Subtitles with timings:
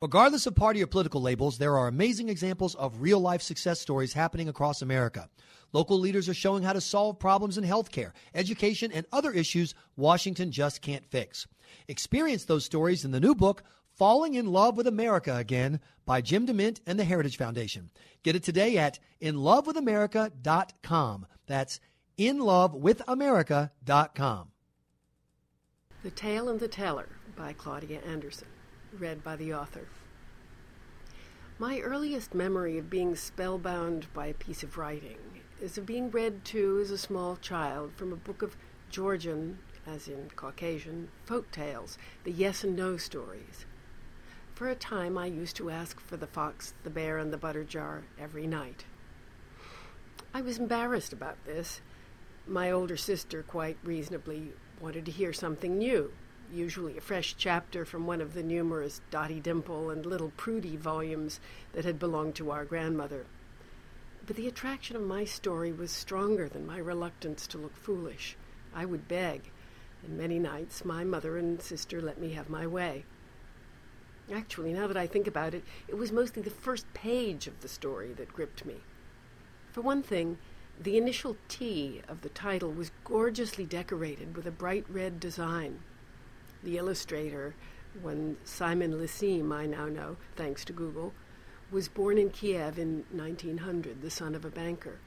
[0.00, 4.12] Regardless of party or political labels, there are amazing examples of real life success stories
[4.12, 5.28] happening across America.
[5.72, 10.52] Local leaders are showing how to solve problems in healthcare, education, and other issues Washington
[10.52, 11.48] just can't fix.
[11.88, 13.64] Experience those stories in the new book,
[13.96, 17.90] Falling in Love with America Again by Jim DeMint and the Heritage Foundation.
[18.22, 21.26] Get it today at inlovewithamerica.com.
[21.48, 21.80] That's
[22.16, 24.48] inlovewithamerica.com.
[26.04, 28.46] The Tale and the Teller by Claudia Anderson
[28.96, 29.86] read by the author.
[31.58, 35.18] My earliest memory of being spellbound by a piece of writing
[35.60, 38.56] is of being read to as a small child from a book of
[38.90, 43.66] Georgian, as in Caucasian, folk tales, the yes and no stories.
[44.54, 47.64] For a time I used to ask for the fox, the bear, and the butter
[47.64, 48.84] jar every night.
[50.32, 51.80] I was embarrassed about this.
[52.46, 56.12] My older sister, quite reasonably, wanted to hear something new
[56.52, 61.40] usually a fresh chapter from one of the numerous Dotty Dimple and Little Prudy volumes
[61.72, 63.26] that had belonged to our grandmother.
[64.26, 68.36] But the attraction of my story was stronger than my reluctance to look foolish.
[68.74, 69.50] I would beg,
[70.04, 73.04] and many nights my mother and sister let me have my way.
[74.32, 77.68] Actually, now that I think about it, it was mostly the first page of the
[77.68, 78.76] story that gripped me.
[79.72, 80.38] For one thing,
[80.80, 85.80] the initial T of the title was gorgeously decorated with a bright red design
[86.62, 87.54] the illustrator,
[88.00, 91.12] when Simon Lissim, I now know, thanks to Google,
[91.70, 94.98] was born in Kiev in 1900, the son of a banker.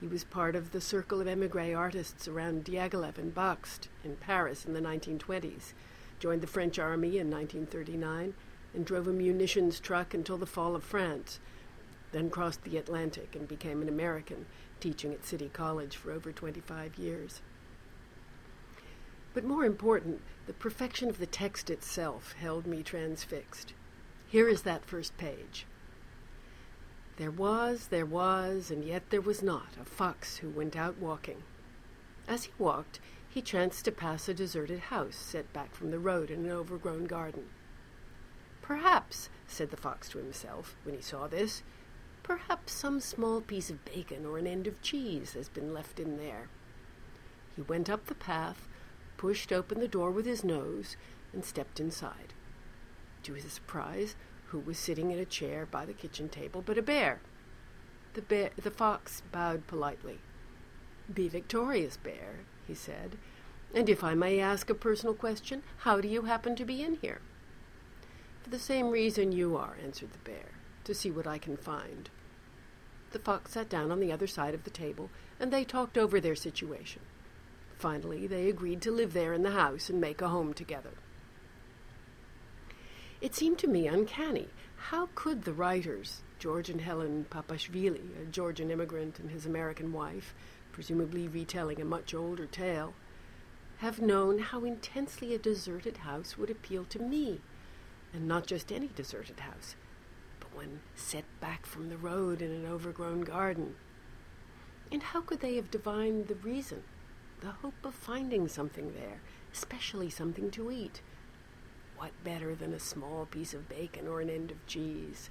[0.00, 4.64] He was part of the circle of emigre artists around Diaghilev and Bakst in Paris
[4.64, 5.72] in the 1920s,
[6.20, 8.34] joined the French army in 1939,
[8.74, 11.40] and drove a munitions truck until the fall of France,
[12.12, 14.46] then crossed the Atlantic and became an American,
[14.80, 17.40] teaching at City College for over 25 years.
[19.34, 23.74] But more important, the perfection of the text itself held me transfixed.
[24.26, 25.66] Here is that first page.
[27.16, 31.42] There was, there was, and yet there was not, a fox who went out walking.
[32.28, 36.30] As he walked, he chanced to pass a deserted house set back from the road
[36.30, 37.48] in an overgrown garden.
[38.62, 41.62] Perhaps, said the fox to himself when he saw this,
[42.22, 46.18] perhaps some small piece of bacon or an end of cheese has been left in
[46.18, 46.48] there.
[47.56, 48.67] He went up the path,
[49.18, 50.96] pushed open the door with his nose,
[51.34, 52.32] and stepped inside.
[53.24, 56.82] To his surprise, who was sitting in a chair by the kitchen table but a
[56.82, 57.20] bear?
[58.14, 60.20] The, bear, the fox bowed politely.
[61.12, 63.18] Be victorious, bear, he said.
[63.74, 66.96] And if I may ask a personal question, how do you happen to be in
[67.02, 67.20] here?
[68.42, 70.52] For the same reason you are, answered the bear,
[70.84, 72.08] to see what I can find.
[73.10, 76.20] The fox sat down on the other side of the table, and they talked over
[76.20, 77.02] their situation.
[77.78, 80.90] Finally, they agreed to live there in the house and make a home together.
[83.20, 84.48] It seemed to me uncanny.
[84.76, 90.34] How could the writers, George and Helen Papashvili, a Georgian immigrant and his American wife,
[90.72, 92.94] presumably retelling a much older tale,
[93.78, 97.40] have known how intensely a deserted house would appeal to me,
[98.12, 99.76] and not just any deserted house,
[100.40, 103.76] but one set back from the road in an overgrown garden?
[104.90, 106.82] And how could they have divined the reason?
[107.40, 109.20] The hope of finding something there,
[109.52, 111.00] especially something to eat.
[111.96, 115.30] What better than a small piece of bacon or an end of cheese?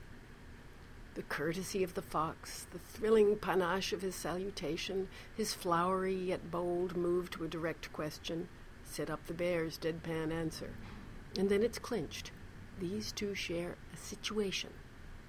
[1.15, 6.95] The courtesy of the fox, the thrilling panache of his salutation, his flowery yet bold
[6.95, 8.47] move to a direct question,
[8.83, 10.73] set up the bear's deadpan answer.
[11.37, 12.31] And then it's clinched.
[12.79, 14.69] These two share a situation.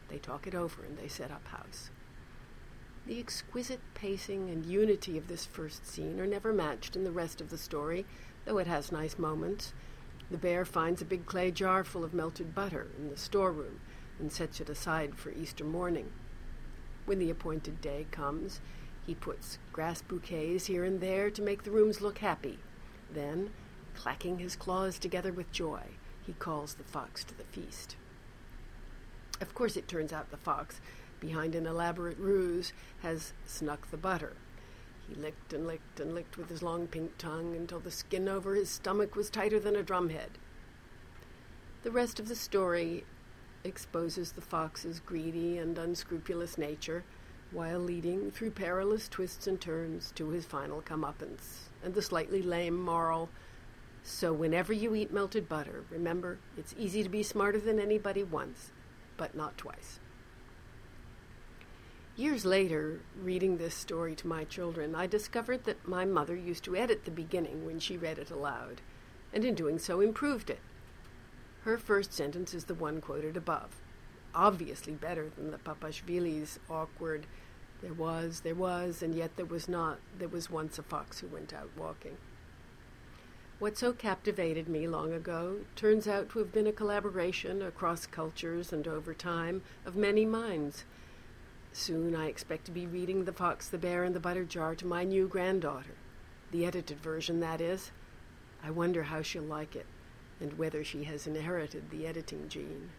[0.09, 1.91] They talk it over and they set up house.
[3.09, 7.41] The exquisite pacing and unity of this first scene are never matched in the rest
[7.41, 8.05] of the story,
[8.45, 9.73] though it has nice moments.
[10.31, 13.81] The bear finds a big clay jar full of melted butter in the storeroom
[14.19, 16.13] and sets it aside for Easter morning.
[17.07, 18.61] When the appointed day comes,
[19.07, 22.59] he puts grass bouquets here and there to make the rooms look happy.
[23.11, 23.53] Then,
[23.95, 25.81] clacking his claws together with joy,
[26.27, 27.97] he calls the fox to the feast.
[29.41, 30.79] Of course, it turns out the fox
[31.21, 32.73] behind an elaborate ruse,
[33.03, 34.35] has snuck the butter.
[35.09, 38.55] He licked and licked and licked with his long pink tongue until the skin over
[38.55, 40.37] his stomach was tighter than a drumhead.
[41.83, 43.05] The rest of the story
[43.65, 47.05] exposes the fox's greedy and unscrupulous nature,
[47.51, 52.77] while leading through perilous twists and turns to his final comeuppance, and the slightly lame
[52.77, 53.31] moral.
[54.03, 58.73] So, whenever you eat melted butter, remember it's easy to be smarter than anybody once,
[59.17, 60.01] but not twice.
[62.19, 66.75] Years later, reading this story to my children, I discovered that my mother used to
[66.75, 68.81] edit the beginning when she read it aloud,
[69.33, 70.59] and in doing so improved it.
[71.63, 73.77] Her first sentence is the one quoted above,
[74.35, 77.27] obviously better than the Papashvili's awkward,
[77.83, 81.29] there was, there was, and yet there was not, there was once a fox who
[81.29, 82.17] went out walking.
[83.61, 88.73] What so captivated me long ago turns out to have been a collaboration across cultures
[88.73, 90.83] and over time of many minds.
[91.79, 94.85] Soon I expect to be reading The Fox, the Bear, and the Butter Jar to
[94.85, 95.95] my new granddaughter.
[96.51, 97.93] The edited version, that is.
[98.65, 99.87] I wonder how she'll like it,
[100.41, 102.91] and whether she has inherited the editing gene.